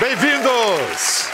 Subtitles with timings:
[0.00, 1.28] Bem-vindos!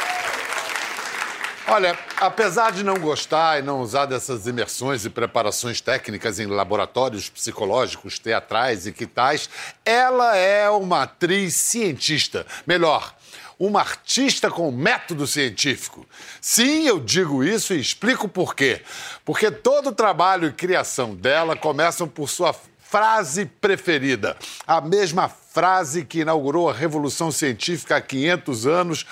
[1.68, 7.28] Olha, apesar de não gostar e não usar dessas imersões e preparações técnicas em laboratórios
[7.28, 9.50] psicológicos, teatrais e que tais,
[9.84, 12.46] ela é uma atriz cientista.
[12.66, 13.14] Melhor,
[13.58, 16.06] uma artista com método científico.
[16.40, 18.80] Sim, eu digo isso e explico por quê.
[19.26, 22.54] Porque todo o trabalho e criação dela começam por sua
[22.94, 24.36] frase preferida.
[24.64, 29.06] A mesma frase que inaugurou a revolução científica há 500 anos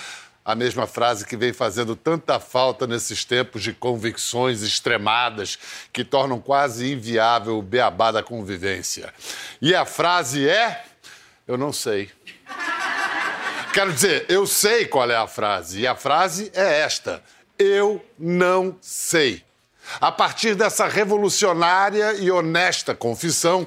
[0.45, 5.59] a mesma frase que vem fazendo tanta falta nesses tempos de convicções extremadas
[5.93, 9.13] que tornam quase inviável o beabá da convivência.
[9.61, 10.85] E a frase é:
[11.47, 12.09] Eu não sei.
[13.73, 15.81] Quero dizer, eu sei qual é a frase.
[15.81, 17.21] E a frase é esta:
[17.59, 19.45] Eu não sei.
[20.01, 23.67] A partir dessa revolucionária e honesta confissão,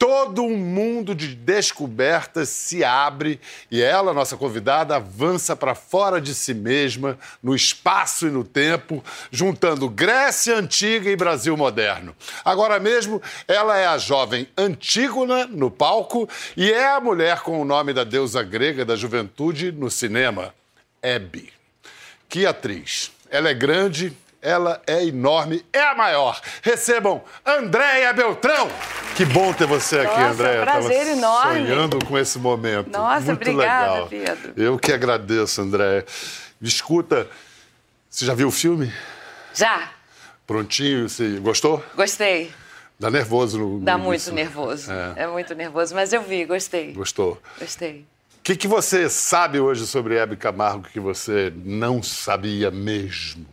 [0.00, 3.38] todo um mundo de descobertas se abre
[3.70, 9.04] e ela, nossa convidada, avança para fora de si mesma, no espaço e no tempo,
[9.30, 12.16] juntando Grécia Antiga e Brasil Moderno.
[12.42, 17.64] Agora mesmo, ela é a jovem Antígona no palco e é a mulher com o
[17.66, 20.54] nome da deusa grega da juventude no cinema,
[21.02, 21.52] Hebe.
[22.26, 23.12] Que atriz!
[23.28, 26.40] Ela é grande, ela é enorme, é a maior.
[26.62, 28.68] Recebam Andréia Beltrão.
[29.16, 30.62] Que bom ter você aqui, Nossa, Andréia.
[30.62, 31.66] prazer Tava enorme.
[31.66, 32.90] Sonhando com esse momento.
[32.90, 34.08] Nossa, Muito obrigada, legal.
[34.08, 34.52] Pedro.
[34.56, 36.04] Eu que agradeço, Andréia.
[36.62, 37.28] Escuta,
[38.08, 38.92] você já viu o filme?
[39.54, 39.90] Já,
[40.46, 41.08] Prontinho?
[41.08, 41.84] Você gostou?
[41.94, 42.50] gostei.
[42.98, 44.34] Dá nervoso no no Dá muito início.
[44.34, 44.90] nervoso.
[44.92, 45.22] É.
[45.22, 45.26] É.
[45.26, 46.92] muito nervoso, mas eu vi, gostei.
[46.92, 47.40] Gostou.
[47.58, 48.04] Gostei.
[48.38, 53.46] O que, que você sabe hoje sobre Hebe Camargo que você não sabia mesmo?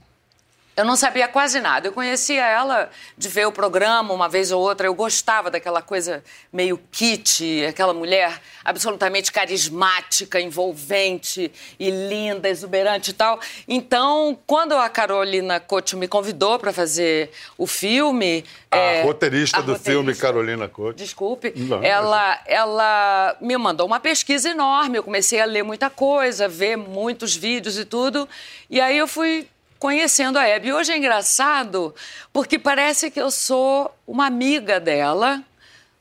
[0.78, 1.88] Eu não sabia quase nada.
[1.88, 4.86] Eu conhecia ela de ver o programa uma vez ou outra.
[4.86, 13.14] Eu gostava daquela coisa meio kit, aquela mulher absolutamente carismática, envolvente e linda, exuberante e
[13.16, 13.40] tal.
[13.68, 18.46] Então, quando a Carolina Couto me convidou para fazer o filme.
[18.70, 20.98] A é, roteirista a do filme, roteirista- Carolina Couto.
[20.98, 21.54] Desculpe.
[21.56, 25.00] Não, ela, ela me mandou uma pesquisa enorme.
[25.00, 28.30] Eu comecei a ler muita coisa, ver muitos vídeos e tudo.
[28.70, 29.48] E aí eu fui
[29.80, 30.74] conhecendo a Hebe.
[30.74, 31.94] Hoje é engraçado
[32.34, 35.44] porque parece que eu sou uma amiga dela,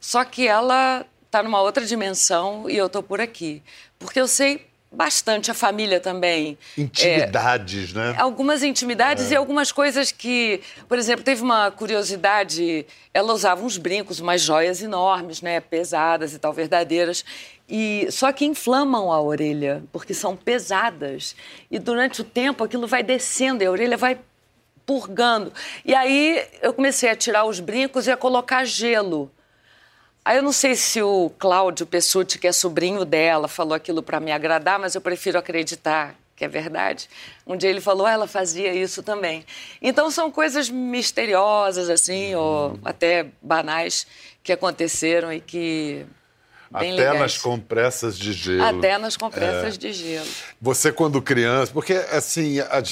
[0.01, 3.63] só que ela está numa outra dimensão e eu estou por aqui.
[3.99, 6.57] Porque eu sei bastante a família também.
[6.77, 8.15] É, Intimidades, né?
[8.17, 12.87] Algumas intimidades e algumas coisas que, por exemplo, teve uma curiosidade.
[13.13, 17.25] Ela usava uns brincos, umas joias enormes, né, pesadas e tal, verdadeiras.
[17.69, 21.35] E só que inflamam a orelha, porque são pesadas.
[21.71, 24.19] E durante o tempo aquilo vai descendo e a orelha vai
[24.85, 25.53] purgando.
[25.85, 29.31] E aí eu comecei a tirar os brincos e a colocar gelo.
[30.25, 34.21] Aí eu não sei se o Cláudio Pessutti, que é sobrinho dela, falou aquilo para
[34.21, 37.09] me agradar, mas eu prefiro acreditar que é verdade.
[37.47, 39.45] Um dia ele falou, ah, ela fazia isso também.
[39.81, 44.07] Então são coisas misteriosas, assim, ou até banais,
[44.43, 46.05] que aconteceram e que.
[46.71, 48.79] Bem Até nas compressas de gelo.
[48.79, 49.79] Até nas compressas É.
[49.79, 50.27] de gelo.
[50.61, 52.83] Você, quando criança, porque assim, a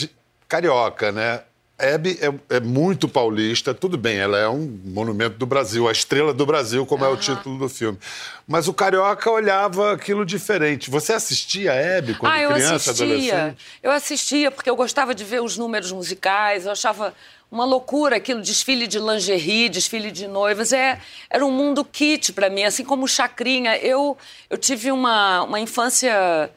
[0.48, 1.42] carioca, né?
[1.76, 6.32] Hebe é, é muito paulista, tudo bem, ela é um monumento do Brasil, a estrela
[6.32, 7.98] do Brasil, como é o título do filme.
[8.46, 10.88] Mas o carioca olhava aquilo diferente.
[10.88, 13.04] Você assistia a Hebe quando ah, eu criança, assistia.
[13.06, 13.66] adolescente?
[13.82, 17.12] Eu assistia porque eu gostava de ver os números musicais, eu achava
[17.50, 20.72] uma loucura aquilo, desfile de lingerie, desfile de noivas.
[20.72, 23.76] É, era um mundo kit para mim, assim como Chacrinha.
[23.78, 24.16] Eu,
[24.48, 26.50] eu tive uma, uma infância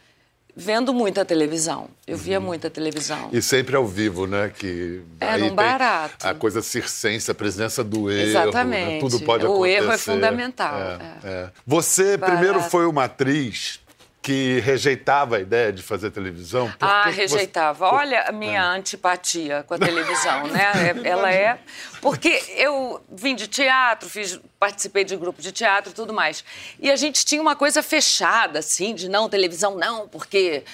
[0.60, 1.88] vendo muita televisão.
[2.08, 3.26] Eu via muita televisão.
[3.26, 3.30] Uhum.
[3.32, 4.52] E sempre ao vivo, né?
[4.58, 6.28] Que Era aí um barato.
[6.28, 8.18] A coisa circense, a presença do erro.
[8.34, 8.42] né?
[8.42, 9.00] Exatamente.
[9.02, 9.78] Tudo pode O acontecer.
[9.78, 11.30] erro é fundamental, É, é.
[11.30, 11.50] é.
[11.66, 12.38] Você Barato.
[12.40, 13.80] primeiro foi uma atriz
[14.28, 16.70] que rejeitava a ideia de fazer televisão?
[16.78, 17.88] Por Ah, você- rejeitava.
[17.90, 20.66] por- Olha a minha antipatia com a televisão, né?
[20.94, 21.58] É- Ela é.
[22.02, 26.44] Porque eu vim de teatro, fiz, participei de grupo de teatro e tudo mais.
[26.78, 30.66] E a gente tinha uma coisa fechada, assim, de não, televisão não, porque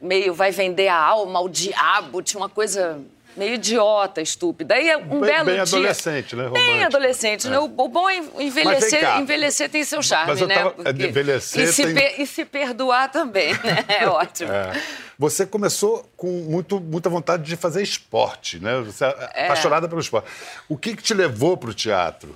[0.00, 2.20] meio vai vender a alma ao diabo.
[2.22, 3.00] Tinha uma coisa
[3.40, 4.74] meio idiota, estúpida.
[4.74, 5.62] Aí um Bem- bem, belo bem dia.
[5.62, 6.42] adolescente, né?
[6.50, 6.86] Bem Romântico.
[6.96, 7.58] adolescente, né?
[7.58, 10.54] O, bom é envelhecer, envelhecer tem seu charme, Mas eu né?
[10.54, 13.84] tava- Porque- envelhecer e, se tem- per- e se perdoar também, né?
[13.88, 14.52] É ótimo.
[14.52, 14.72] É.
[15.18, 18.80] Você começou com muito, muita vontade de fazer esporte, né?
[18.82, 19.44] Você é É.
[19.46, 20.28] apaixonada pelo esporte.
[20.68, 22.34] O que, que te levou para o teatro?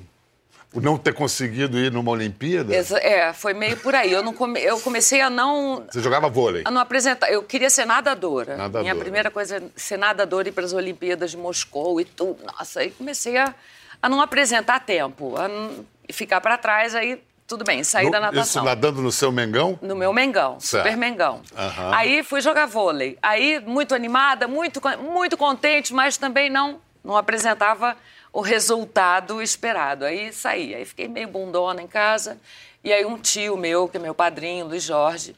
[0.75, 2.75] O não ter conseguido ir numa Olimpíada?
[2.75, 4.11] Exa- É, foi meio por aí.
[4.12, 6.62] Eu, não come- eu comecei a não, Você jogava vôlei?
[6.65, 7.31] a não apresentar.
[7.31, 8.56] Eu queria ser nadadora.
[8.56, 8.82] Nadadora.
[8.82, 12.38] Minha primeira coisa é ser nadadora e ir para as Olimpíadas de Moscou e tudo.
[12.44, 13.55] Nossa, aí comecei a,
[14.03, 16.94] a não apresentar tempo, a não- ficar para trás.
[16.94, 18.65] Aí tudo bem, saí No- da Isso natação.
[18.65, 19.79] nadando no seu Mengão?
[19.81, 20.82] No meu Mengão, Certo.
[20.85, 21.41] super Mengão.
[21.56, 21.94] Aham.
[21.94, 23.17] Aí fui jogar vôlei.
[23.23, 27.97] Aí, muito animada, muito, muito contente, mas também não, não apresentava
[28.34, 30.04] o resultado esperado.
[30.04, 30.75] Aí saí.
[30.75, 32.36] Aí fiquei meio bundona em casa.
[32.82, 35.36] E aí um tio meu, que é meu padrinho, Luiz Jorge,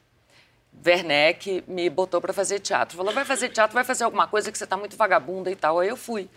[0.84, 2.96] Werneck, me botou para fazer teatro.
[2.96, 5.78] Falou, vai fazer teatro, vai fazer alguma coisa que você tá muito vagabunda e tal.
[5.78, 6.28] Aí eu fui.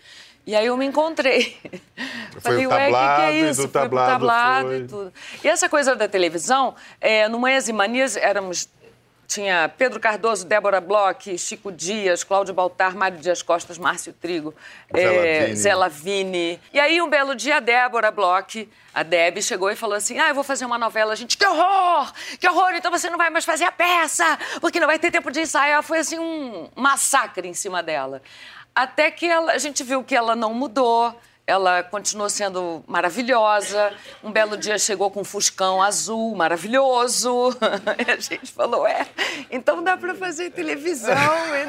[0.46, 1.56] E aí eu me encontrei.
[2.40, 3.62] Falei, o ué, o que, que tablado, é isso?
[3.62, 4.78] do Fui pro tablado tablado foi.
[4.78, 5.12] e tudo.
[5.42, 8.68] E essa coisa da televisão, é, no Manhãs e Manias éramos...
[9.30, 14.52] Tinha Pedro Cardoso, Débora Bloch, Chico Dias, Cláudio Baltar, Mário Dias Costas, Márcio Trigo,
[14.92, 15.56] Zé é, Lavini.
[15.56, 16.60] Zé Lavini.
[16.72, 20.30] E aí, um belo dia, a Débora Bloch, a Deb, chegou e falou assim: Ah,
[20.30, 21.12] eu vou fazer uma novela.
[21.12, 22.12] A gente, que horror!
[22.40, 22.72] Que horror!
[22.74, 25.80] Então você não vai mais fazer a peça, porque não vai ter tempo de ensaiar.
[25.84, 28.20] Foi assim um massacre em cima dela.
[28.74, 31.14] Até que ela- a gente viu que ela não mudou.
[31.50, 33.92] Ela continuou sendo maravilhosa.
[34.22, 37.50] Um belo dia chegou com um fuscão azul, maravilhoso.
[38.06, 39.06] E a gente falou: é,
[39.50, 41.14] então dá para fazer televisão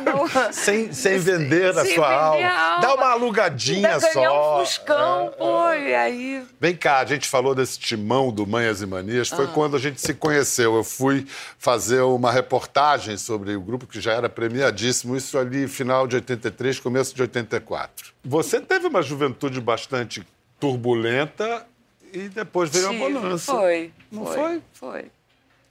[0.06, 0.28] não.
[0.54, 2.76] Sem, sem vender a Sem sua vender alma.
[2.76, 3.04] a Dá alma.
[3.04, 4.62] uma alugadinha ganhar só.
[4.62, 6.46] um fuscão, pô, e aí.
[6.60, 9.36] Vem cá, a gente falou desse timão do Manhas e Manias, Ah.
[9.36, 10.76] foi quando a gente se conheceu.
[10.76, 11.26] Eu fui
[11.58, 16.80] fazer uma reportagem sobre o grupo que já era premiadíssimo, isso ali final de 83,
[16.80, 18.12] começo de 84.
[18.24, 20.26] Você teve uma juventude bastante
[20.60, 21.66] turbulenta
[22.14, 23.52] e depois veio a bonança.
[23.54, 23.92] Foi.
[24.12, 24.36] Não foi?
[24.36, 24.62] foi?
[24.74, 25.12] Foi.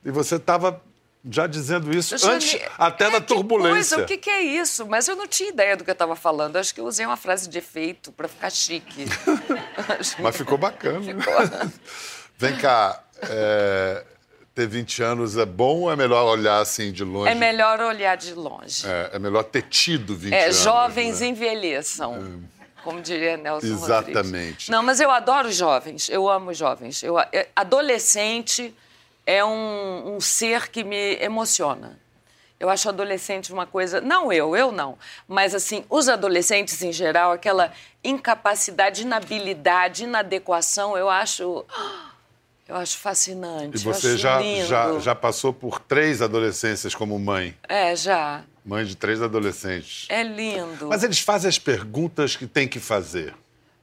[0.04, 0.82] E você estava
[1.28, 3.96] já dizendo isso Eu antes até É, da turbulência.
[3.98, 4.86] coisa, o que, que é isso?
[4.86, 6.56] Mas eu não tinha ideia do que eu estava falando.
[6.56, 9.04] Acho que eu usei uma frase de efeito para ficar chique.
[10.18, 11.00] Mas ficou bacana.
[12.38, 14.04] Vem cá, é,
[14.54, 17.30] ter 20 anos é bom ou é melhor olhar assim de longe?
[17.30, 18.86] É melhor olhar de longe.
[18.86, 20.56] É, é melhor ter tido 20 É, anos.
[20.62, 21.28] jovens né?
[21.28, 22.42] envelheçam.
[22.82, 24.14] Como diria Nelson Exatamente.
[24.32, 24.68] Rodrigues.
[24.68, 26.08] Não, mas eu adoro jovens.
[26.08, 27.02] Eu amo jovens.
[27.02, 28.74] Eu, é- adolescente
[29.26, 31.98] é um, um ser que me emociona.
[32.58, 34.00] Eu acho adolescente uma coisa.
[34.00, 34.98] Não eu, eu não.
[35.28, 41.64] Mas, assim, os adolescentes em geral, aquela incapacidade, inabilidade, inadequação, eu acho.
[42.70, 43.76] Eu acho fascinante.
[43.76, 44.66] E você já, lindo.
[44.66, 47.52] já, já passou por três adolescências como mãe.
[47.68, 48.44] É, já.
[48.64, 50.06] Mãe de três adolescentes.
[50.08, 50.86] É lindo.
[50.86, 53.34] Mas eles fazem as perguntas que tem que fazer.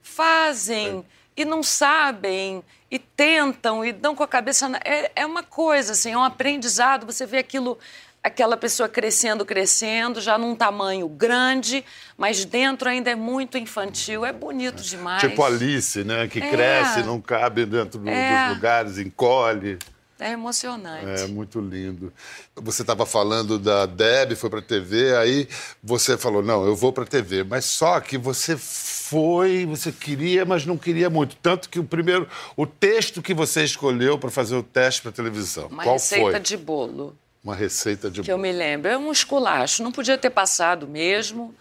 [0.01, 1.03] fazem
[1.35, 4.79] e não sabem e tentam e dão com a cabeça na...
[4.83, 7.77] é, é uma coisa assim é um aprendizado você vê aquilo
[8.27, 11.83] aquela pessoa crescendo crescendo já num tamanho grande
[12.17, 16.27] mas dentro ainda é muito infantil é bonito demais Tipo Alice, né?
[16.27, 16.49] Que É.
[16.49, 18.45] cresce, não cabe dentro É.
[18.47, 19.77] dos lugares, encolhe.
[20.19, 22.11] é emocionante É muito lindo.
[22.55, 25.47] Você estava falando da Deb, foi para TV, aí
[25.83, 27.43] você falou: não, eu vou para TV.
[27.43, 31.35] Mas só que você foi, você queria, mas não queria muito.
[31.35, 35.67] Tanto que o primeiro, o texto que você escolheu para fazer o teste para televisão,
[35.67, 36.39] uma qual receita foi?
[36.39, 40.29] de bolo Uma receita de que eu me lembro é um esculacho não podia ter
[40.29, 41.55] passado mesmo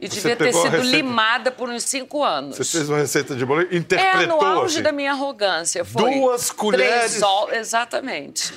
[0.00, 3.44] e devia ter sido receita- limada por uns cinco anos Você fez uma receita de
[3.44, 4.82] bolo, É, interpretou no auge assim.
[4.82, 5.84] da minha arrogância.
[5.84, 7.20] Foi Duas colheres?
[7.22, 8.52] Ol- Exatamente.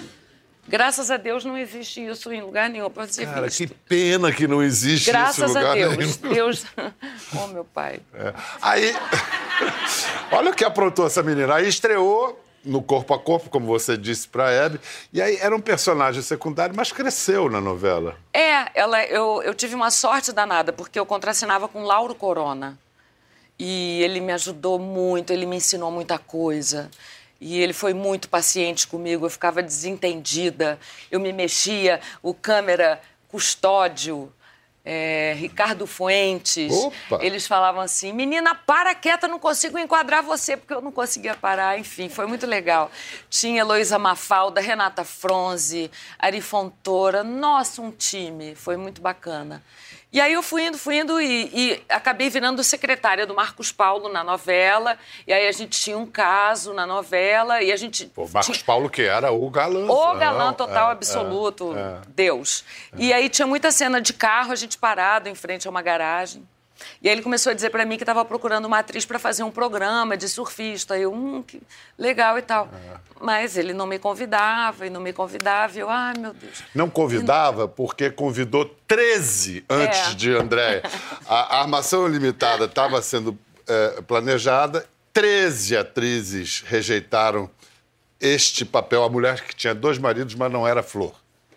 [0.68, 3.58] Graças a Deus não existe isso em lugar nenhum para ser Cara, visto.
[3.58, 5.98] que pena que não existe isso em Graças a lugar Deus.
[5.98, 6.34] nenhum.
[6.34, 6.66] Deus.
[7.44, 8.00] Oh, meu pai.
[8.14, 8.34] É.
[8.62, 8.94] Aí,
[10.32, 11.56] olha o que aprontou essa menina.
[11.56, 14.80] Aí estreou no Corpo a Corpo, como você disse pra Hebe,
[15.12, 18.18] e aí era um personagem secundário, mas cresceu na novela.
[18.34, 22.78] É, ela, eu, eu tive uma sorte danada, porque eu contracenava com Lauro Corona.
[23.58, 26.90] E ele me ajudou muito, ele me ensinou muita coisa.
[27.40, 34.32] E ele foi muito paciente comigo, eu ficava desentendida, eu me mexia, o câmera custódio,
[34.84, 36.74] é, Ricardo Fuentes.
[36.74, 37.20] Opa!
[37.22, 41.78] Eles falavam assim: menina, para quieta, não consigo enquadrar você, porque eu não conseguia parar.
[41.78, 42.92] Enfim, foi muito legal.
[43.30, 47.24] Tinha Heloísa Mafalda, Renata Fronze, Ari Fontoura.
[47.24, 48.56] Nossa, um time.
[48.56, 49.64] Foi muito bacana.
[50.14, 54.10] E aí eu fui indo, fui indo e, e acabei virando secretária do Marcos Paulo
[54.10, 54.98] na novela.
[55.26, 58.08] E aí a gente tinha um caso na novela e a gente.
[58.08, 59.86] Pô, Marcos tinha- Paulo, que era o galã.
[59.90, 62.02] o galã Não, total, é, absoluto, é, é.
[62.10, 62.66] Deus.
[62.98, 66.46] E aí tinha muita cena de carro, a gente parado em frente a uma garagem.
[67.02, 69.44] E aí ele começou a dizer pra mim que estava procurando uma atriz para fazer
[69.44, 70.98] um programa de surfista.
[70.98, 71.62] Eu, hum, que
[71.98, 72.70] legal e tal.
[72.74, 72.98] É.
[73.20, 75.76] Mas ele não me convidava e não me convidava.
[75.78, 76.64] E eu, ai, meu Deus.
[76.74, 80.14] Não convidava porque convidou 13 antes É.
[80.14, 80.84] de Andréia.
[81.28, 87.50] A, a Armação Limitada estava sendo é, planejada, 13 atrizes rejeitaram
[88.20, 89.04] este papel.
[89.04, 91.14] A mulher que tinha dois maridos, mas não era flor.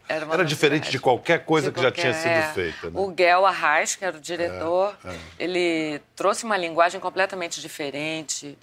[0.08, 2.52] Era, Era diferente de qualquer coisa De que já qualquer- tinha sido é.
[2.52, 2.90] feita.
[2.90, 2.92] Né?
[3.00, 8.56] O Guel Arraes, que era o diretor, É, ele trouxe uma linguagem completamente diferente.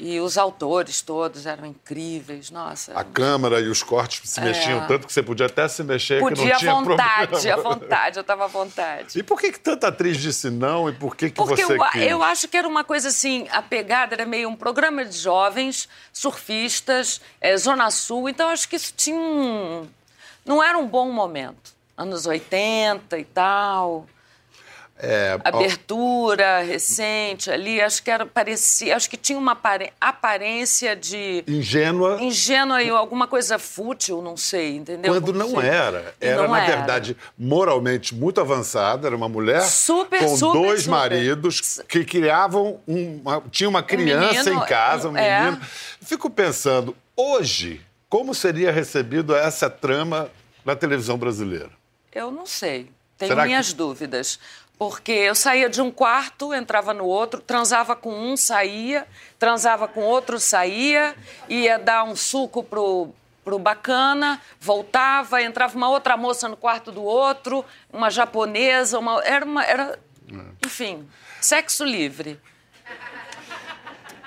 [0.00, 2.92] E os autores todos eram incríveis, nossa.
[2.96, 4.86] A câmera e os cortes se mexiam é.
[4.86, 7.58] tanto que você podia até se mexer podia que não tinha vontade, problema.
[7.58, 9.18] à vontade, eu estava à vontade.
[9.18, 11.84] E por que, que tanta atriz disse não e por que, que Porque você eu,
[11.90, 12.02] quis?
[12.02, 15.88] eu acho que era uma coisa assim, a pegada era meio um programa de jovens,
[16.12, 19.88] surfistas, é, Zona Sul, então acho que isso tinha um...
[20.44, 21.72] Não era um bom momento.
[21.96, 24.06] Anos 80 e tal...
[25.00, 29.56] É, abertura ó, recente ali, acho que era parecia, acho que tinha uma
[30.00, 35.12] aparência de ingênua, ingênua e alguma coisa fútil, não sei, entendeu?
[35.12, 36.76] Quando não era, era não na era.
[36.76, 40.90] verdade moralmente muito avançada, era uma mulher super, com super, dois super.
[40.90, 45.42] maridos que criavam uma, tinha uma criança um menino, em casa, um é.
[45.44, 45.62] menino.
[46.00, 50.30] Fico pensando hoje como seria recebido essa trama
[50.64, 51.70] na televisão brasileira.
[52.12, 52.90] Eu não sei.
[53.16, 53.74] Tenho Será minhas que...
[53.74, 54.38] dúvidas.
[54.78, 60.02] Porque eu saía de um quarto, entrava no outro, transava com um, saía, transava com
[60.02, 61.16] outro, saía,
[61.48, 63.08] ia dar um suco pro,
[63.44, 69.44] pro bacana, voltava, entrava uma outra moça no quarto do outro, uma japonesa, uma, era
[69.44, 69.64] uma.
[69.64, 69.98] Era,
[70.64, 71.08] enfim,
[71.40, 72.38] sexo livre.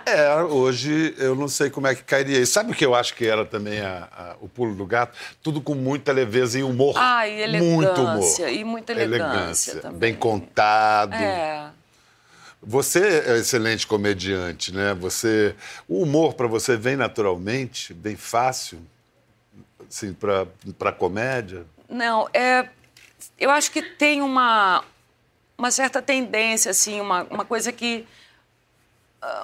[0.06, 2.54] É, hoje eu não sei como é que cairia isso.
[2.54, 5.18] Sabe o que eu acho que era também a, a, o pulo do gato?
[5.42, 6.96] Tudo com muita leveza e humor.
[6.98, 7.76] Ah, e elegância.
[7.76, 8.50] Muito humor.
[8.50, 10.00] E muita elegância, elegância também.
[10.00, 11.14] Bem contado.
[11.14, 11.70] É.
[12.64, 14.94] Você é excelente comediante, né?
[14.94, 15.56] Você,
[15.88, 18.80] o humor para você vem naturalmente, bem fácil,
[19.90, 21.66] assim, para comédia?
[21.90, 22.70] Não, é,
[23.40, 24.84] eu acho que tem uma,
[25.58, 28.06] uma certa tendência, assim, uma, uma coisa que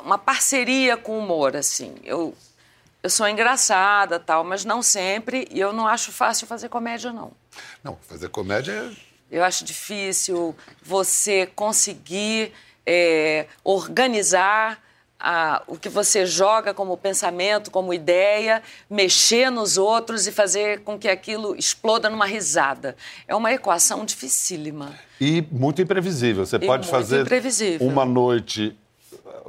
[0.04, 1.96] uma parceria com o humor, assim.
[2.04, 2.36] Eu,
[3.04, 7.32] eu sou engraçada, tal, mas não sempre, e eu não acho fácil fazer comédia, não.
[7.84, 9.08] Não, fazer comédia é...
[9.30, 12.54] Eu acho difícil você conseguir
[12.86, 14.82] é, organizar
[15.20, 20.98] a, o que você joga como pensamento, como ideia, mexer nos outros e fazer com
[20.98, 22.96] que aquilo exploda numa risada.
[23.28, 24.98] É uma equação dificílima.
[25.20, 26.46] E muito imprevisível.
[26.46, 27.28] Você e pode fazer
[27.82, 28.78] uma noite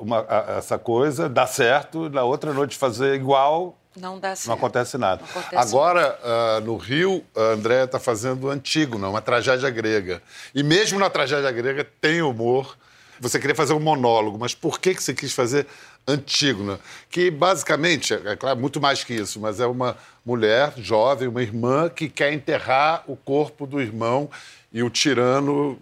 [0.00, 3.76] uma, a, essa coisa, dá certo, na outra noite fazer igual.
[3.96, 4.48] Não dá certo.
[4.48, 5.22] Não acontece nada.
[5.22, 10.22] Não acontece Agora, uh, no Rio, a Andréa está fazendo Antígona, uma tragédia grega.
[10.54, 12.76] E mesmo na tragédia grega tem humor.
[13.20, 15.66] Você queria fazer um monólogo, mas por que, que você quis fazer
[16.06, 16.78] Antígona?
[17.10, 21.88] Que basicamente, é claro, muito mais que isso, mas é uma mulher jovem, uma irmã
[21.88, 24.30] que quer enterrar o corpo do irmão
[24.72, 25.76] e o tirano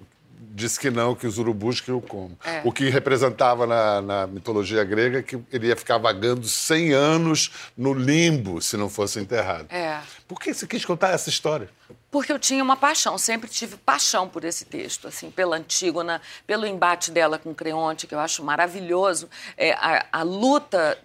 [0.56, 2.36] disse que não, que os urubus que o como.
[2.42, 2.62] É.
[2.64, 7.92] O que representava na, na, mitologia grega que ele ia ficar vagando 100 anos no
[7.92, 9.70] limbo se não fosse enterrado.
[9.70, 10.00] É.
[10.26, 11.68] Por que você quis contar essa história?
[12.16, 16.66] Porque eu tinha uma paixão, sempre tive paixão por esse texto, assim, pela Antígona, pelo
[16.66, 20.96] embate dela com Creonte, que eu acho maravilhoso, é, a, a, luta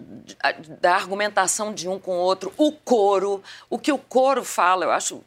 [0.42, 4.86] a, da argumentação de um com o outro, o coro, o que o coro fala,
[4.86, 5.22] eu acho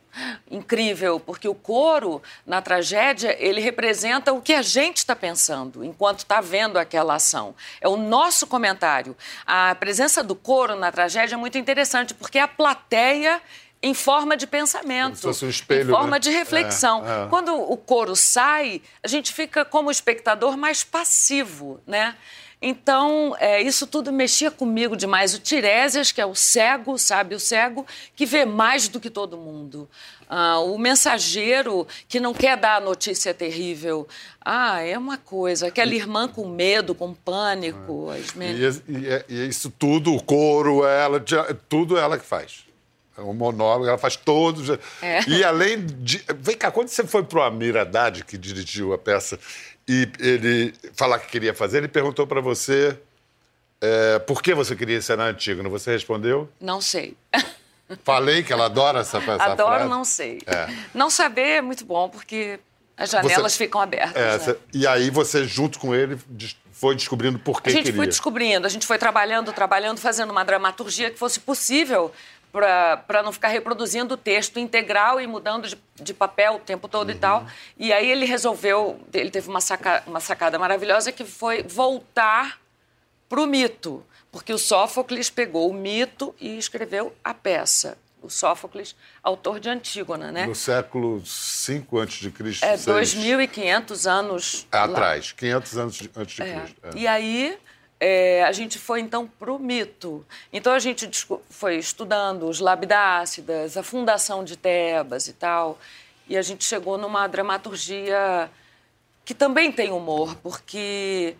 [0.50, 6.20] incrível, porque o coro, na tragédia, ele representa o que a gente está pensando enquanto
[6.20, 7.54] está vendo aquela ação.
[7.78, 9.14] É o nosso comentário.
[9.46, 13.42] A presença do coro na tragédia é muito interessante, porque a plateia
[13.84, 16.18] em forma de pensamento, Como se fosse um espelho, em forma né?
[16.18, 17.06] de reflexão.
[17.06, 17.28] É, é.
[17.28, 22.16] Quando o coro sai, a gente fica como espectador mais passivo, né?
[22.62, 25.34] Então, é, isso tudo mexia comigo demais.
[25.34, 27.86] O Tiresias, que é o cego, sabe, o cego
[28.16, 29.86] que vê mais do que todo mundo.
[30.26, 34.08] Ah, o mensageiro que não quer dar a notícia terrível.
[34.42, 35.66] Ah, é uma coisa.
[35.66, 38.10] Aquela irmã com medo, com pânico.
[38.10, 38.50] É.
[38.50, 41.22] E, e, e, isso tudo, o coro, ela,
[41.68, 42.63] tudo ela que faz.
[43.16, 44.76] É um monólogo, ela faz todos.
[45.00, 45.21] É.
[45.28, 46.25] E além de.
[46.38, 49.38] Vem cá, quando você foi para o Amir Haddad, que dirigiu a peça,
[49.88, 52.99] e ele falar que queria fazer, ele perguntou para você
[53.80, 55.68] é, por que você queria ser na Antígona.
[55.68, 56.49] Você respondeu?
[56.61, 57.16] Não sei.
[58.02, 59.90] Falei que ela adora essa, essa Adoro, frase.
[59.90, 60.40] não sei.
[60.47, 60.68] É.
[60.94, 62.59] Não saber é muito bom, porque
[62.97, 64.49] as janelas você, ficam abertas.
[64.49, 64.56] É, né?
[64.73, 66.18] E aí você, junto com ele,
[66.73, 67.97] foi descobrindo por que A gente queria.
[67.97, 72.11] foi descobrindo, a gente foi trabalhando, trabalhando, fazendo uma dramaturgia que fosse possível
[72.54, 77.08] para não ficar reproduzindo o texto integral e mudando de, de papel o tempo todo
[77.08, 77.14] uhum.
[77.14, 77.46] e tal.
[77.76, 82.61] E aí ele resolveu, ele teve uma, saca, uma sacada maravilhosa que foi voltar
[83.28, 87.99] para o mito, porque o Sófocles pegou o mito e escreveu a peça.
[88.23, 90.46] O Sófocles, autor de Antígona, né?
[90.46, 91.25] No século V
[92.00, 92.64] a.C.
[92.64, 96.61] É, 2.500 anos Atrás, 500 anos antes de é.
[96.61, 96.80] Cristo.
[96.84, 96.90] É.
[96.96, 97.58] E aí
[98.06, 100.26] é, a gente foi então para o mito.
[100.52, 101.08] Então a gente
[101.49, 105.78] foi estudando os labidácidas, a fundação de Tebas e tal,
[106.28, 108.50] e a gente chegou numa dramaturgia
[109.25, 111.34] que também tem humor, porque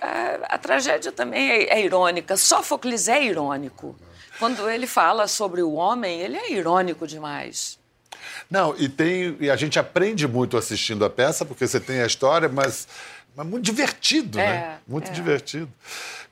[0.00, 2.36] a, a tragédia também é, é irônica.
[2.36, 3.96] Sófocles é irônico.
[4.38, 7.80] Quando ele fala sobre o homem, ele é irônico demais.
[8.48, 12.06] Não, e tem e a gente aprende muito assistindo a peça, porque você tem a
[12.06, 12.86] história, mas,
[13.36, 14.78] mas muito divertido, É, né?
[14.88, 15.12] Muito é.
[15.12, 15.70] divertido.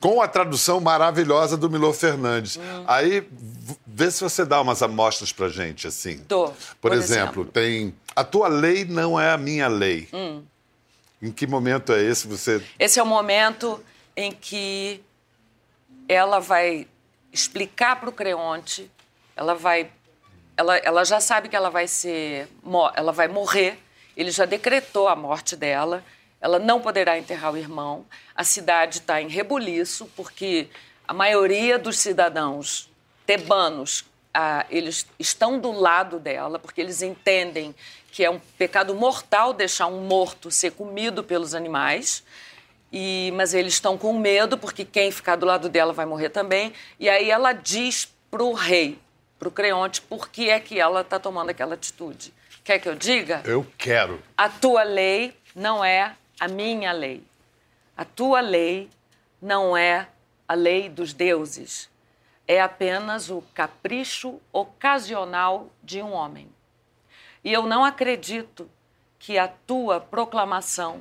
[0.00, 2.58] Com a tradução maravilhosa do Milor Fernandes.
[2.86, 6.24] Aí, v- vê se você dá umas amostras pra gente, assim.
[6.28, 7.44] Dou, Por, por exemplo, exemplo.
[7.46, 10.08] tem A tua lei não é a minha lei.
[11.22, 12.62] Em que momento é esse você...
[12.78, 13.82] Esse é o momento
[14.16, 15.02] em que
[16.08, 16.86] ela vai
[17.32, 18.90] explicar para o Creonte,
[19.34, 19.90] ela vai,
[20.56, 22.48] ela, ela já sabe que ela vai ser,
[22.94, 23.78] ela vai morrer.
[24.16, 26.04] Ele já decretou a morte dela.
[26.44, 28.04] Ela não poderá enterrar o irmão.
[28.34, 30.68] A cidade está em rebuliço porque
[31.08, 32.90] a maioria dos cidadãos
[33.24, 37.74] tebanos ah, eles estão do lado dela porque eles entendem
[38.12, 42.22] que é um pecado mortal deixar um morto ser comido pelos animais.
[42.92, 46.74] E, mas eles estão com medo, porque quem ficar do lado dela vai morrer também.
[47.00, 48.98] E aí ela diz para o rei,
[49.38, 52.34] para o Creonte, por que é que ela está tomando aquela atitude.
[52.62, 53.40] Quer que eu diga?
[53.46, 54.22] Eu quero.
[54.36, 57.22] A tua lei não é a minha lei.
[57.96, 58.90] A tua lei
[59.40, 60.08] não é
[60.48, 61.88] a lei dos deuses.
[62.46, 66.48] É apenas o capricho ocasional de um homem.
[67.42, 68.70] E eu não acredito
[69.18, 71.00] que a tua proclamação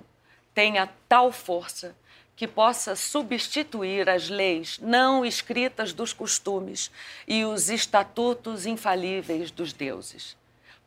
[0.54, 1.96] tenha tal força
[2.36, 6.92] que possa substituir as leis não escritas dos costumes
[7.28, 10.36] e os estatutos infalíveis dos deuses.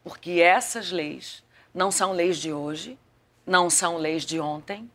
[0.03, 1.43] Porque essas leis
[1.75, 2.99] não são leis de hoje,
[3.47, 4.91] não são leis de ontem,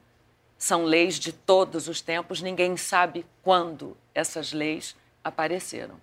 [0.57, 2.41] são leis de todos os tempos.
[2.41, 5.95] Ninguém sabe quando essas leis apareceram.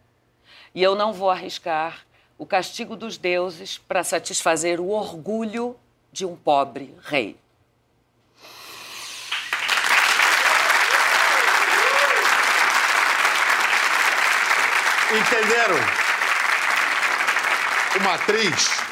[0.74, 2.06] E eu não vou arriscar
[2.38, 5.76] o castigo dos deuses para satisfazer o orgulho
[6.10, 7.36] de um pobre rei.
[15.10, 15.76] Entenderam?
[17.98, 18.87] Uma atriz,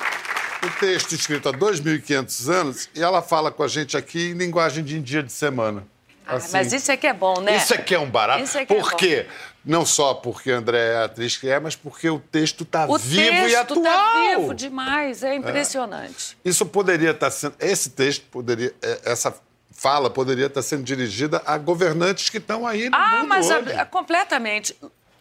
[0.62, 4.82] um texto escrito há 2.500 anos, e ela fala com a gente aqui em linguagem
[4.84, 5.84] de dia de semana.
[6.26, 6.52] Ah, Assim.
[6.52, 7.56] mas isso é que é bom, né?
[7.56, 8.42] Isso aqui é um barato.
[8.42, 8.96] Isso é que é Por bom.
[8.96, 9.26] quê?
[9.64, 12.84] Não só porque a André é a atriz que é, mas porque o texto está
[12.86, 13.82] O vivo texto e atual.
[13.82, 16.36] tá vivo demais, é impressionante.
[16.44, 17.54] Isso poderia estar sendo.
[17.60, 18.74] Esse texto poderia.
[18.82, 19.32] é, Essa
[19.70, 23.58] fala poderia estar sendo dirigida a governantes que estão aí no Ah, mundo mas a-
[23.58, 23.72] hoje.
[23.72, 24.76] a- completamente.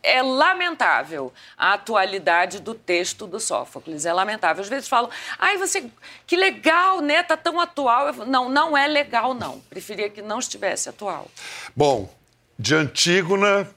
[0.05, 4.05] É lamentável a atualidade do texto do Sófocles.
[4.05, 4.61] É lamentável.
[4.63, 5.89] Às vezes falam, ai, você.
[6.27, 7.23] Que legal, né?
[7.23, 8.13] Tá tão atual.
[8.13, 9.59] Falo, não, não é legal, não.
[9.61, 11.27] Preferia que não estivesse atual.
[11.75, 12.13] Bom,
[12.57, 13.67] de Antígona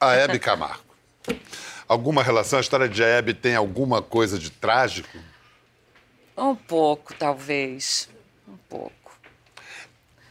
[0.00, 0.84] a Hebe Camargo.
[1.88, 2.58] Alguma relação?
[2.58, 5.18] A história de Hebe tem alguma coisa de trágico?
[6.36, 8.08] Um pouco, talvez.
[8.48, 9.05] Um pouco.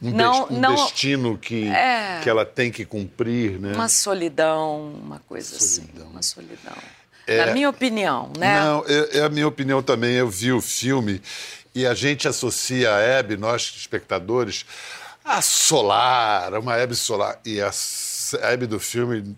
[0.02, 2.20] Um, Não, des- um não- destino que, É.
[2.22, 3.72] que ela tem que cumprir, né?
[3.74, 5.94] Uma solidão, uma coisa Solidão.
[6.02, 6.10] assim.
[6.12, 6.76] Uma solidão.
[7.26, 7.46] É.
[7.46, 8.60] Na minha opinião, né?
[8.60, 10.14] Não, é, é a minha opinião também.
[10.14, 11.20] Eu vi o filme
[11.74, 14.64] e a gente associa a Hebe, nós espectadores,
[15.24, 17.40] a solar, a uma Hebe solar.
[17.44, 17.70] E a
[18.42, 19.36] a Hebe do filme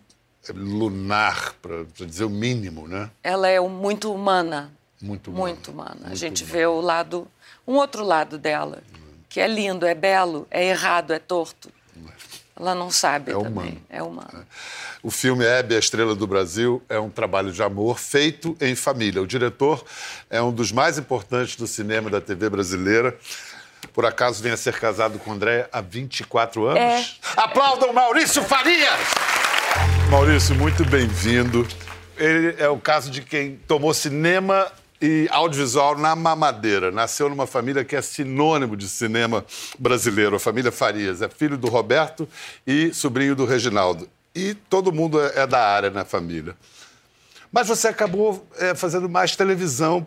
[0.48, 3.10] é lunar, para dizer o mínimo, né?
[3.22, 4.72] Ela é muito humana.
[5.00, 5.44] Muito humana.
[5.46, 5.96] Muito humana.
[6.02, 6.58] a Muito gente humana.
[6.58, 7.28] vê o lado,
[7.66, 8.82] um outro lado dela,
[9.28, 11.70] que é lindo, é belo, é errado, é torto.
[12.58, 13.50] Ela não sabe É também.
[13.50, 13.82] humano.
[13.88, 14.46] É humano.
[15.00, 19.22] O filme Hebe, a Estrela do Brasil, é um trabalho de amor feito em família.
[19.22, 19.84] O diretor
[20.28, 23.16] é um dos mais importantes do cinema e da TV brasileira.
[23.92, 27.20] Por acaso vem a ser casado com André há 24 anos?
[27.36, 28.98] Aplaudam Maurício Farias!
[30.10, 31.66] Maurício, muito bem-vindo.
[32.16, 34.66] Ele é o caso de quem tomou cinema
[35.00, 36.90] e audiovisual na mamadeira.
[36.90, 39.44] Nasceu numa família que é sinônimo de cinema
[39.78, 41.22] brasileiro, a família Farias.
[41.22, 42.28] É filho do Roberto
[42.66, 44.08] e sobrinho do Reginaldo.
[44.34, 46.56] E todo mundo é é da área na família.
[47.50, 50.06] Mas você acabou é, fazendo mais televisão,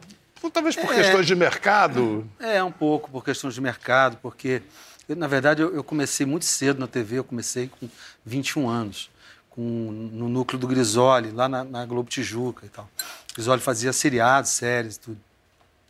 [0.53, 0.95] talvez por É.
[0.95, 2.29] questões de mercado.
[2.39, 4.61] É, um pouco por questões de mercado, porque,
[5.09, 7.89] eu, na verdade, eu, eu comecei muito cedo na TV, eu comecei com
[8.25, 9.09] 21 anos,
[9.49, 12.87] com, no núcleo do Grisoli, lá na, na Globo Tijuca e tal.
[13.33, 15.17] Grisoli fazia seriados, séries, tudo.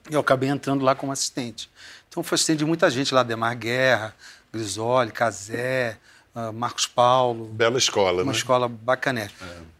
[0.10, 1.69] E eu acabei entrando lá como assistente.
[2.10, 4.15] Então, fui assistente de muita gente lá, Demar Guerra,
[4.54, 5.97] Grisoli, Casé,
[6.36, 8.38] ah, Marcos Paulo, Bela escola, uma né?
[8.38, 9.30] escola bacané.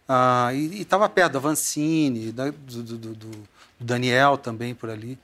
[0.08, 3.48] Ah, e estava perto da Vancini, da- do, do- do- do
[3.80, 5.18] Daniel também por ali.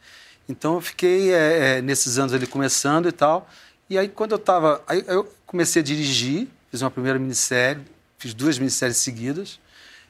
[0.50, 3.50] Então eu fiquei é, é, nesses anos ali começando e tal.
[3.90, 4.82] E aí quando eu estava.
[4.88, 7.82] Aí eu comecei a dirigir, fiz uma primeira minissérie,
[8.18, 9.60] fiz duas minisséries seguidas.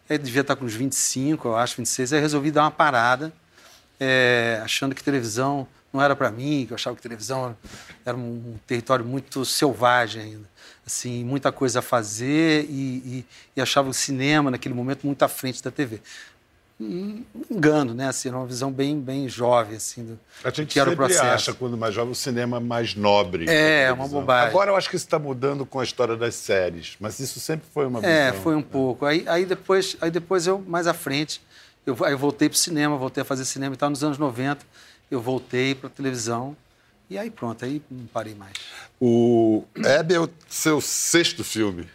[0.10, 2.14] Aí devia estar com uns 25, eu acho, 26.
[2.14, 3.32] Aí resolvi dar uma parada,
[4.00, 7.56] é, achando que televisão não era para mim, que eu achava que televisão
[8.06, 10.58] era um, um território muito selvagem ainda.
[10.86, 15.28] Assim, muita coisa a fazer e, e, e achava o cinema, naquele momento, muito à
[15.28, 16.02] frente da TV
[16.80, 18.08] um engano, né?
[18.08, 21.34] Assim, uma visão bem, bem jovem, assim, do a gente que era sempre o processo.
[21.34, 23.50] acha, quando mais jovem, o cinema mais nobre.
[23.50, 24.50] É, uma bobagem.
[24.50, 27.68] Agora eu acho que isso está mudando com a história das séries, mas isso sempre
[27.74, 28.14] foi uma visão.
[28.14, 29.06] É, foi um pouco.
[29.06, 31.42] Aí, aí, depois, aí depois eu, mais à frente,
[31.86, 33.90] eu, aí eu voltei para o cinema, voltei a fazer cinema e tal.
[33.90, 34.64] Nos anos 90,
[35.10, 36.56] eu voltei para a televisão
[37.10, 38.54] e aí pronto, aí não parei mais.
[39.00, 41.88] O Hebe é o seu sexto filme.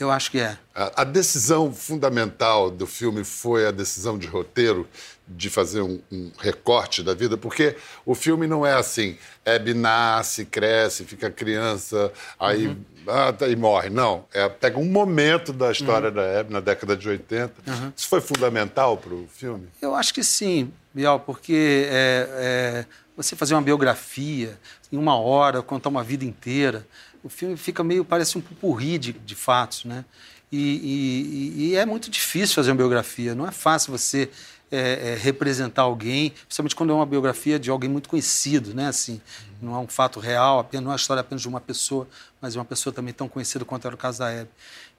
[0.00, 0.56] Eu acho que é.
[0.74, 4.88] A, a decisão fundamental do filme foi a decisão de roteiro
[5.28, 10.46] de fazer um, um recorte da vida, porque o filme não é assim, Hebe nasce,
[10.46, 13.90] cresce, fica criança, aí ah, tá, e morre.
[13.90, 17.52] Não, é, pega um momento da história da Hebe na década de 80.
[17.94, 19.68] Isso foi fundamental para o filme?
[19.80, 22.86] Eu acho que sim, Bial, porque é, é,
[23.16, 24.58] você fazer uma biografia
[24.90, 26.86] em uma hora, contar uma vida inteira,
[27.22, 30.04] o filme fica meio, parece um pupurri de, de fatos, né?
[30.52, 34.28] E, e- e é muito difícil fazer uma biografia, não é fácil você
[34.70, 38.86] é, é, representar alguém, principalmente quando é uma biografia de alguém muito conhecido, né?
[38.88, 39.20] Assim,
[39.60, 42.08] não é um fato real, apenas, não é a história apenas de uma pessoa,
[42.40, 44.50] mas de uma pessoa também tão conhecida quanto era o caso da Hebe.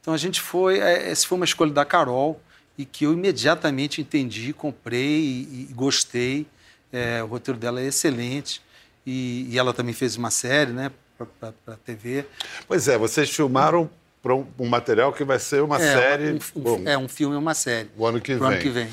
[0.01, 2.41] Então a gente foi, é, essa foi uma escolha da Carol
[2.77, 6.47] e que eu imediatamente entendi, comprei e, e gostei.
[6.91, 8.61] É, o roteiro dela é excelente
[9.05, 10.91] e ela também fez uma série, né,
[11.25, 12.25] para a TV.
[12.67, 13.89] Pois é, vocês filmaram
[14.21, 16.39] para um, um material que vai ser uma é, série.
[16.55, 17.89] um, bom, é um filme e uma série.
[17.97, 18.61] O ano que Pro ano vem.
[18.63, 18.89] que vem.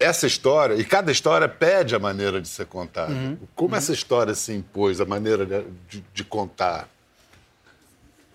[0.00, 3.12] Essa história, e cada história pede a maneira de ser contada.
[3.12, 3.38] Uhum.
[3.54, 5.46] Como essa história se impôs, a maneira
[5.88, 6.88] de, de- contar?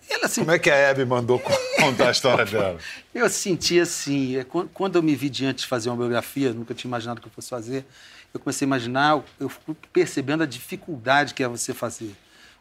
[0.09, 2.77] Ela, assim, Como é que a Hebe mandou co- contar a história dela?
[3.13, 6.73] Eu senti assim, é, quan- quando eu me vi diante de fazer uma biografia, nunca
[6.73, 7.85] tinha imaginado que eu fosse fazer,
[8.33, 12.15] eu comecei a imaginar, eu fui percebendo a dificuldade que é você fazer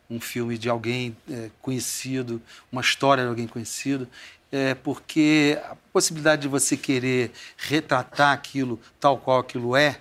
[0.09, 2.40] um filme de alguém é, conhecido,
[2.71, 4.09] uma história de alguém conhecido,
[4.53, 9.99] é, porque a possibilidade de você querer retratar aquilo tal qual aquilo é,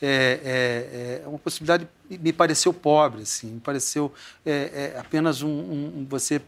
[0.00, 4.12] é, é, é uma possibilidade me pareceu pobre, assim, me pareceu
[4.46, 6.40] é, é, apenas um, um- um- você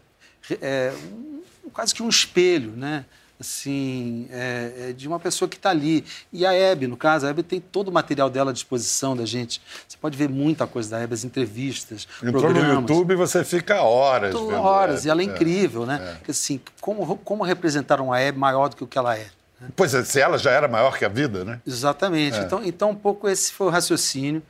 [0.61, 1.41] é, um-
[1.73, 3.05] quase que um espelho, né?
[3.41, 6.05] Assim, é, é de uma pessoa que está ali.
[6.31, 9.25] E a Hebe, no caso, a Hebe tem todo o material dela à disposição da
[9.25, 9.61] gente.
[9.87, 12.73] Você pode ver muita coisa da Hebe, as entrevistas, Entrou programas.
[12.73, 15.07] no YouTube e você fica horas Tô vendo horas, Hebe.
[15.07, 16.17] e ela é incrível, né?
[16.27, 19.27] Assim, como, como representaram a Hebe maior do que o que ela é.
[19.75, 21.61] Pois é, se ela já era maior que a vida, né?
[21.65, 22.37] Exatamente.
[22.37, 22.41] É.
[22.41, 24.41] Então, então, um pouco esse foi o raciocínio.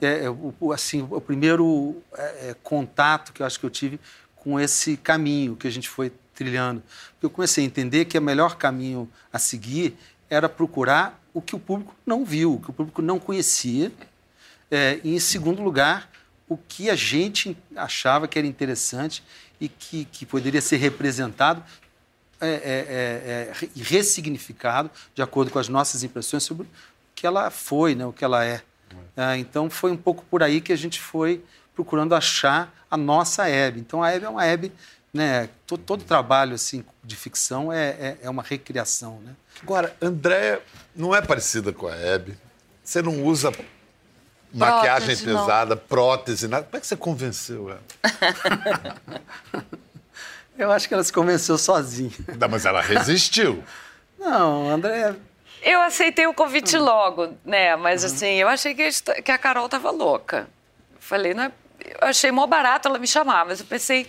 [0.00, 3.98] É, é, o, assim, o primeiro é, é, contato que eu acho que eu tive
[4.36, 6.82] com esse caminho que a gente foi trilhando.
[7.20, 9.96] Eu comecei a entender que o melhor caminho a seguir
[10.30, 13.90] era procurar o que o público não viu, o que o público não conhecia.
[14.70, 16.10] É, e, em segundo lugar,
[16.48, 19.24] o que a gente achava que era interessante
[19.60, 21.62] e que, que poderia ser representado
[22.40, 26.70] é, é, é, é, e ressignificado de acordo com as nossas impressões sobre o
[27.14, 28.62] que ela foi, né, o que ela é.
[29.16, 31.42] Ah, então foi um pouco por aí que a gente foi
[31.74, 33.80] procurando achar a nossa Hebe.
[33.80, 34.72] Então a Hebe é uma Hebe,
[35.16, 39.32] né, todo, todo trabalho assim de ficção é, é, é uma recriação, né?
[39.62, 40.60] Agora, Andréia
[40.94, 42.36] não é parecida com a Hebe.
[42.84, 43.52] Você não usa
[44.52, 45.40] maquiagem não.
[45.40, 46.64] pesada, prótese, nada.
[46.64, 47.82] Como é que você convenceu ela?
[50.56, 52.10] Eu acho que ela se convenceu sozinha.
[52.38, 53.62] Não, mas ela resistiu.
[54.18, 55.14] Não, André,
[55.62, 57.76] Eu aceitei o convite logo, né?
[57.76, 58.88] Mas assim, eu achei que
[59.22, 60.48] que a Carol tava louca.
[60.98, 61.52] Falei, não é...
[62.00, 64.08] Eu achei mó barato ela me chamar, mas eu pensei,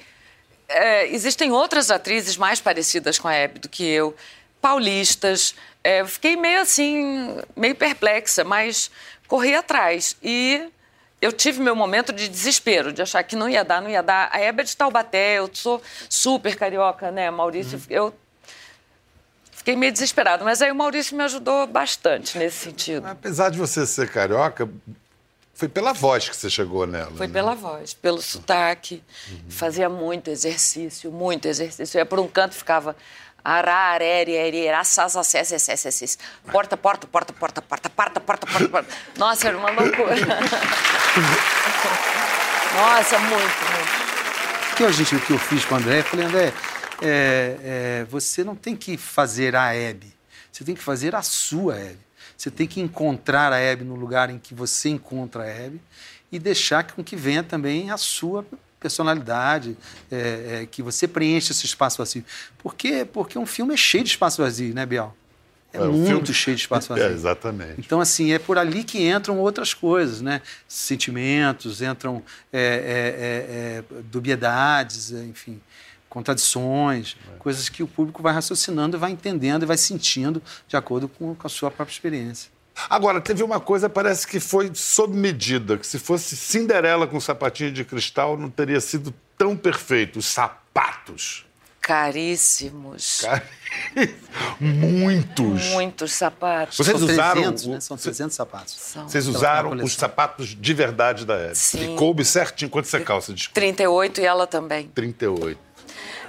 [0.68, 4.16] é, existem outras atrizes mais parecidas com a Hebe do que eu,
[4.62, 5.56] paulistas.
[5.84, 8.92] É, eu fiquei meio assim, meio perplexa, mas
[9.28, 10.18] corri atrás.
[10.22, 10.70] E
[11.22, 14.30] eu tive meu momento de desespero, de achar que não ia dar, não ia dar.
[14.32, 17.82] A Hebe é de Taubaté, eu sou super carioca, né, Maurício?
[17.90, 18.14] Eu
[19.52, 23.08] fiquei meio desesperado, mas aí o Maurício me ajudou bastante nesse sentido.
[23.08, 24.70] Apesar de você ser carioca,
[25.58, 27.12] foi pela voz que você chegou nela.
[27.18, 27.34] Foi né?
[27.34, 29.04] pela voz, pelo sotaque.
[29.28, 29.50] Uhum.
[29.50, 31.98] Fazia muito exercício, muito exercício.
[31.98, 32.96] Eu ia por um canto ficava
[36.78, 38.94] porta, porta, porta, porta, porta, porta, porta, porta.
[39.18, 40.14] Nossa, era uma loucura.
[42.76, 44.76] Nossa, muito, muito.
[44.76, 46.54] Que a gente, o que eu fiz com o André, eu falei, André,
[47.02, 50.14] é, é, você não tem que fazer a Hebe,
[50.52, 52.07] você tem que fazer a sua Hebe.
[52.38, 55.82] Você tem que encontrar a Hebe no lugar em que você encontra a Hebe
[56.32, 58.46] e deixar com que venha também a sua
[58.80, 59.76] personalidade,
[60.12, 62.24] é, é, que você preencha esse espaço vazio.
[62.60, 63.08] Por quê?
[63.12, 65.16] Porque um filme é cheio de espaço vazio, né, Biel?
[65.74, 66.34] é, é muito filme...
[66.34, 67.06] cheio de espaço vazio.
[67.06, 67.76] É, exatamente.
[67.78, 70.42] Então, assim, é por ali que entram outras coisas, né?
[70.68, 75.62] Sentimentos, entram é, é, é, é dubiedades, enfim,
[76.10, 81.08] contradições, coisas que o público vai raciocinando e vai entendendo e vai sentindo de acordo
[81.08, 82.50] com, com a sua própria experiência.
[82.90, 87.72] Agora, teve uma coisa, parece que foi sob medida, que se fosse Cinderela com sapatinho
[87.72, 90.20] de cristal, não teria sido tão perfeito.
[90.20, 91.46] Os sapatos.
[91.82, 93.26] Caríssimos.
[94.60, 95.68] Muitos.
[95.70, 96.78] Muitos sapatos.
[96.78, 97.42] Vocês São usaram.
[97.42, 97.80] 300, né?
[97.80, 98.74] São 300 sapatos.
[98.76, 99.08] São.
[99.08, 101.56] Vocês usaram os sapatos de verdade da Hebe.
[101.56, 101.94] Sim.
[101.94, 102.70] E coube certinho.
[102.70, 103.34] Quanto você calça?
[103.34, 103.62] Desculpa.
[103.62, 104.90] 38 e ela também.
[104.90, 105.67] 38.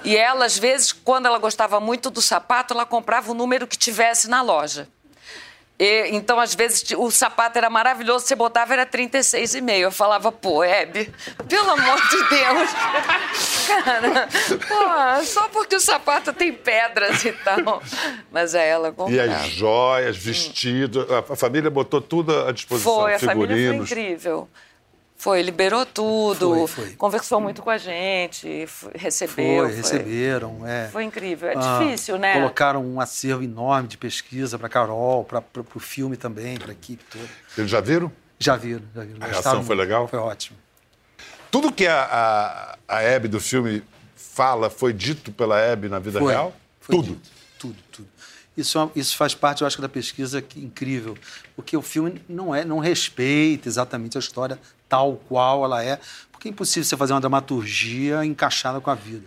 [0.05, 3.77] E ela, às vezes, quando ela gostava muito do sapato, ela comprava o número que
[3.77, 4.89] tivesse na loja.
[5.81, 9.79] E, então, às vezes, o sapato era maravilhoso, você botava, era 36,5.
[9.79, 11.09] Eu falava, pô, Hebe,
[11.49, 12.71] pelo amor de Deus.
[13.85, 14.29] Cara,
[14.67, 17.81] pô, só porque o sapato tem pedras e tal.
[18.33, 19.13] Mas é ela comprava.
[19.13, 23.49] E as joias, vestidos, a família botou tudo à disposição, Foi, a figurinos.
[23.49, 24.49] família foi incrível.
[25.21, 26.95] Foi, liberou tudo, foi, foi.
[26.95, 29.65] conversou muito com a gente, recebeu.
[29.65, 30.89] Foi, receberam, é.
[30.93, 32.35] Foi incrível, é ah, difícil, né?
[32.35, 35.43] Colocaram um acervo enorme de pesquisa para Carol, para
[35.75, 37.29] o filme também, para a equipe toda.
[37.57, 38.13] Eles já viram?
[38.39, 39.19] Já viram, já viram.
[39.21, 40.07] A reação foi legal?
[40.07, 40.57] Foi ótimo.
[41.51, 43.83] Tudo que a, a, a Hebe do filme
[44.15, 46.55] fala foi dito pela Hebe na vida foi, real?
[46.81, 47.09] Foi tudo?
[47.09, 48.09] Dito, tudo, tudo.
[48.59, 51.17] Isso, é isso faz parte, eu acho, da pesquisa que, incrível,
[51.55, 56.01] porque o filme não é, não respeita exatamente a história tal qual ela é,
[56.33, 59.25] porque é impossível você fazer uma dramaturgia encaixada com a vida.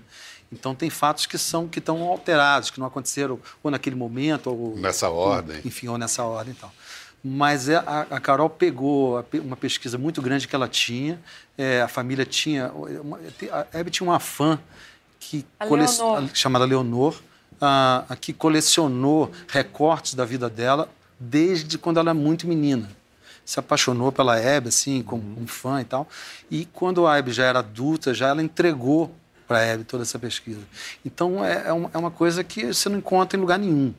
[0.51, 4.75] Então tem fatos que são que estão alterados, que não aconteceram ou naquele momento ou
[4.75, 6.69] nessa ordem, ou, enfim, ou nessa ordem, então.
[7.23, 11.21] Mas é, a, a, Carol pegou uma pesquisa muito grande que ela tinha.
[11.57, 12.69] É, a família tinha.
[12.73, 13.19] Uma,
[13.51, 14.59] a Hebe tinha uma fã
[15.19, 15.85] que cole...
[16.33, 17.15] chamada Leonor,
[17.61, 22.89] a, que colecionou recortes da vida dela desde quando ela é muito menina
[23.45, 25.43] se apaixonou pela Hebe, assim, como uhum.
[25.43, 26.07] um fã e tal.
[26.49, 29.13] E quando a Hebe já era adulta, já ela entregou
[29.47, 30.61] para a Hebe toda essa pesquisa.
[31.05, 33.93] Então, é, é, uma, é uma coisa que você não encontra em lugar nenhum.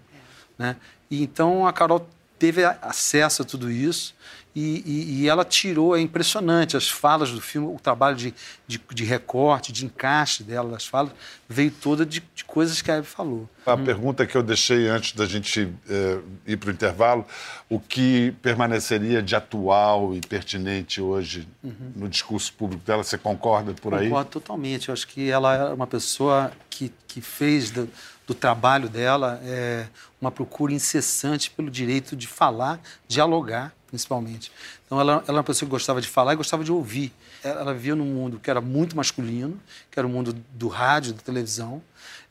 [0.57, 0.77] Né?
[1.11, 4.15] E então a Carol teve acesso a tudo isso
[4.55, 8.35] e, e, e, ela tirou, é impressionante, as falas do filme, o trabalho de,
[8.67, 11.13] de, de recorte, de encaixe dela, das falas,
[11.49, 13.49] veio toda de, de coisas que a Eve falou.
[13.65, 13.85] A hum.
[13.85, 17.25] pergunta que eu deixei antes da gente eh, ir para o intervalo,
[17.69, 21.93] o que permaneceria de atual e pertinente hoje uhum.
[21.97, 24.09] no discurso público dela, você concorda por aí?
[24.09, 27.71] Concordo totalmente, eu acho que ela é uma pessoa que, que fez...
[27.71, 27.89] Do,
[28.25, 29.87] do trabalho dela é
[30.21, 34.51] uma procura incessante pelo direito de falar, dialogar, principalmente.
[34.87, 37.13] Então, ela, ela era uma pessoa que gostava de falar e gostava de ouvir.
[37.45, 41.21] Ela vivia num mundo que era muito masculino, que era o mundo do rádio, da
[41.21, 41.83] televisão.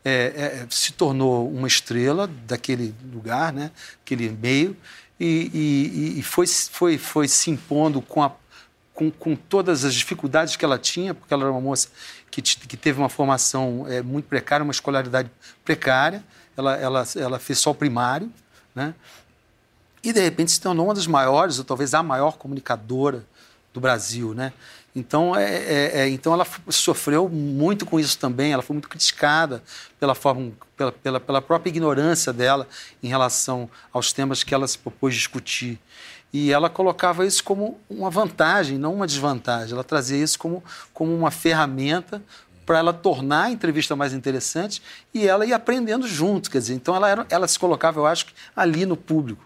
[0.04, 3.70] É, é, se tornou uma estrela daquele lugar, né?
[4.04, 4.76] aquele meio,
[5.20, 8.32] e, e, e foi, foi, foi se impondo com, a,
[8.92, 11.88] com, com todas as dificuldades que ela tinha, porque ela era uma moça
[12.28, 15.30] que, que teve uma formação é, muito precária, uma escolaridade
[15.64, 16.24] precária,
[16.56, 18.28] ela, ela, ela fez só o primário,
[18.74, 18.92] né?
[20.02, 23.24] E de repente se tornou uma das maiores, ou talvez a maior comunicadora
[23.72, 24.34] do Brasil.
[24.34, 24.52] Né?
[24.94, 29.62] Então, é, é, é, então ela sofreu muito com isso também, ela foi muito criticada
[29.98, 32.68] pela, forma, pela, pela, pela própria ignorância dela
[33.02, 35.80] em relação aos temas que ela se propôs discutir.
[36.32, 39.74] E ela colocava isso como uma vantagem, não uma desvantagem.
[39.74, 42.22] Ela trazia isso como, como uma ferramenta
[42.64, 46.50] para ela tornar a entrevista mais interessante e ela ia aprendendo junto.
[46.50, 49.44] Quer dizer, então ela, era, ela se colocava, eu acho, ali no público.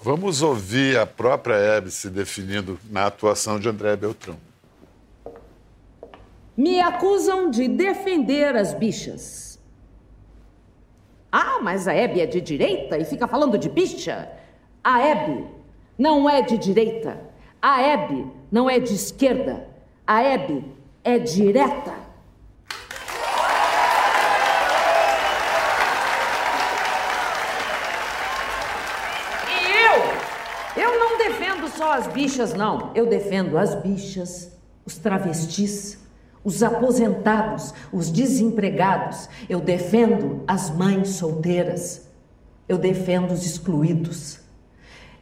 [0.00, 4.36] Vamos ouvir a própria Hebe se definindo na atuação de André Beltrão.
[6.56, 9.48] Me acusam de defender as bichas.
[11.30, 14.28] Ah, mas a Hebe é de direita e fica falando de bicha?
[14.82, 15.46] A Hebe
[15.98, 17.20] não é de direita.
[17.60, 19.68] A Hebe não é de esquerda.
[20.06, 20.64] A Hebe
[21.04, 21.94] é direta.
[29.48, 30.82] E eu?
[30.82, 32.92] Eu não defendo só as bichas, não.
[32.94, 34.52] Eu defendo as bichas,
[34.86, 35.98] os travestis,
[36.44, 39.28] os aposentados, os desempregados.
[39.48, 42.08] Eu defendo as mães solteiras.
[42.68, 44.40] Eu defendo os excluídos.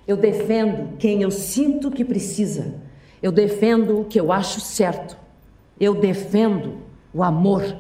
[0.07, 2.75] Eu defendo quem eu sinto que precisa.
[3.23, 5.17] Eu defendo o que eu acho certo.
[5.81, 6.79] Eu defendo
[7.13, 7.77] o amor.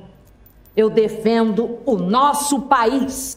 [0.76, 3.36] Eu defendo o nosso país.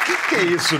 [0.00, 0.74] O que, que é isso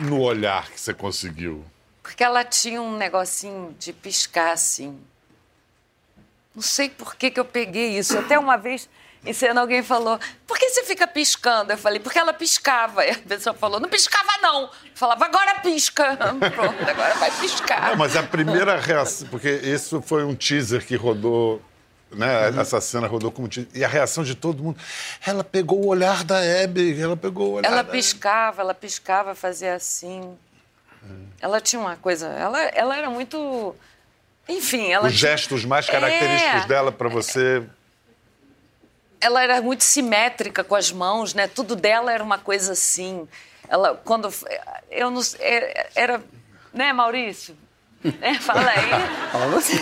[0.00, 1.64] no, no olhar que você conseguiu?
[2.02, 4.98] Porque ela tinha um negocinho de piscar assim
[6.54, 8.16] Não sei por que, que eu peguei isso.
[8.18, 8.88] Até uma vez,
[9.24, 11.72] em cena, alguém falou: por que você fica piscando?
[11.72, 13.04] Eu falei: porque ela piscava.
[13.04, 14.62] E a pessoa falou: não piscava, não.
[14.62, 16.16] Eu falava: agora pisca.
[16.54, 17.90] Pronto, agora vai piscar.
[17.90, 19.28] Não, mas a primeira reação.
[19.28, 21.60] Porque isso foi um teaser que rodou.
[22.10, 22.50] Né?
[22.50, 22.60] Uhum.
[22.60, 23.68] Essa cena rodou como teaser.
[23.74, 24.78] E a reação de todo mundo.
[25.26, 26.98] Ela pegou o olhar da Hebe.
[27.00, 30.36] Ela pegou o olhar Ela piscava, ela piscava, fazia assim.
[31.40, 32.26] Ela tinha uma coisa.
[32.28, 33.74] Ela, ela era muito.
[34.48, 35.08] Enfim, ela.
[35.08, 36.66] Os tinha- gestos mais característicos É.
[36.66, 37.62] dela para você.
[39.20, 41.48] ela era muito simétrica com as mãos, né?
[41.48, 43.26] Tudo dela era uma coisa assim.
[43.68, 44.32] Ela, quando
[44.90, 46.22] eu não sei, é- era,
[46.72, 47.56] né, Maurício?
[48.20, 48.90] É, fala aí.
[49.32, 49.76] Fala você.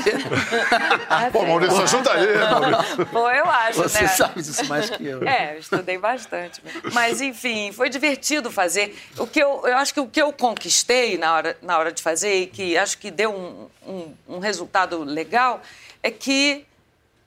[1.33, 3.07] Pô, Maurício, ajuda aí, Maurício.
[3.07, 4.09] Pô, eu acho, Você né?
[4.09, 5.22] sabe disso mais que eu.
[5.27, 6.62] É, eu estudei bastante.
[6.92, 8.96] Mas, enfim, foi divertido fazer.
[9.18, 12.03] O que eu, eu acho que o que eu conquistei na hora, na hora de
[12.03, 15.61] fazer e que acho que deu um, um, um resultado legal
[16.03, 16.66] é que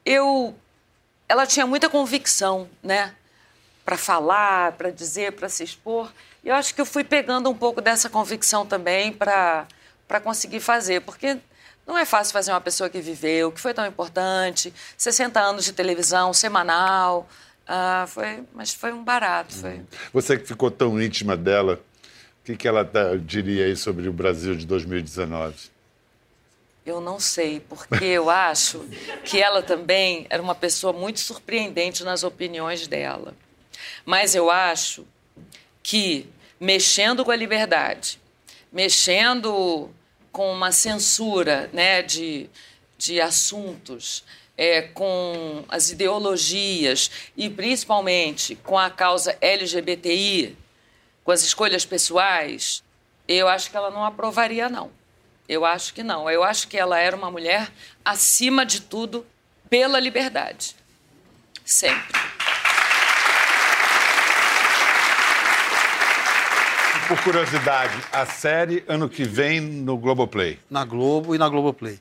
[0.05, 0.55] eu.
[1.29, 3.13] Ela tinha muita convicção, né?
[3.85, 6.11] Para falar, para dizer, para se expor.
[6.43, 9.67] E eu acho que eu fui pegando um pouco dessa convicção também para
[10.21, 11.01] conseguir fazer.
[11.01, 11.37] Porque
[11.85, 15.73] não é fácil fazer uma pessoa que viveu, que foi tão importante, 60 anos de
[15.73, 17.27] televisão, semanal.
[17.67, 19.53] Ah, foi, mas foi um barato.
[19.53, 19.81] Foi.
[20.13, 21.81] Você que ficou tão íntima dela,
[22.41, 25.69] o que, que ela tá- diria aí sobre o Brasil de 2019?
[26.85, 28.87] Eu não sei, porque eu acho
[29.25, 33.33] que ela também era uma pessoa muito surpreendente nas opiniões dela.
[34.05, 35.05] Mas eu acho
[35.83, 38.17] que, mexendo com a liberdade,
[38.71, 39.89] mexendo
[40.37, 42.47] com uma censura né, de,
[42.95, 44.23] de assuntos,
[44.55, 50.55] é, com as ideologias e principalmente com a causa LGBTI,
[51.23, 52.83] com as escolhas pessoais,
[53.27, 54.91] eu acho que ela não aprovaria, não.
[55.49, 56.29] Eu acho que não.
[56.29, 57.71] Eu acho que ela era uma mulher,
[58.05, 59.25] acima de tudo,
[59.67, 60.75] pela liberdade.
[61.65, 62.13] Sempre.
[67.07, 70.59] Por curiosidade, a série ano que vem no Globoplay.
[70.69, 71.99] Na Globo e na Globoplay.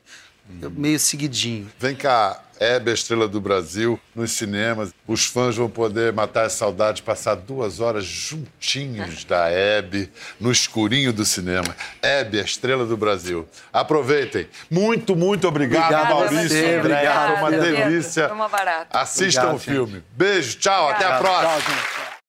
[0.73, 1.71] Meio seguidinho.
[1.79, 4.93] Vem cá, Hebe, a estrela do Brasil, nos cinemas.
[5.07, 11.13] Os fãs vão poder matar as saudades, passar duas horas juntinhos da Hebe, no escurinho
[11.13, 11.77] do cinema.
[12.03, 13.49] Hebe, a estrela do Brasil.
[13.73, 14.49] Aproveitem.
[14.71, 16.49] Muito, muito obrigado, Obrigado a Maurício.
[16.49, 18.27] você, obrigado, Foi uma delícia.
[18.29, 18.99] Foi uma barata.
[18.99, 20.05] Assistam Obrigado, o filme.
[20.13, 21.49] Beijo, tchau, até a próxima.
[21.49, 21.95] Tchau, gente.
[21.95, 22.16] Tchau.